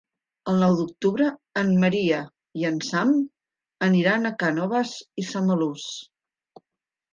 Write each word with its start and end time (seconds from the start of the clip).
El 0.51 0.55
nou 0.61 0.77
d'octubre 0.77 1.27
en 1.63 1.69
Maria 1.83 2.21
i 2.61 2.65
en 2.71 2.81
Sam 2.89 3.13
aniran 3.91 4.25
a 4.25 4.35
Cànoves 4.43 4.97
i 5.25 5.29
Samalús. 5.31 5.89